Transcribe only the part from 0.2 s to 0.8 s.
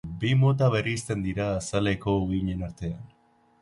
Bi mota